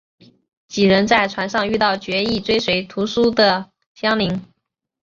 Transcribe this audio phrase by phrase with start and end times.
[0.67, 4.41] 几人在船上遇到决意追随屠苏的襄铃。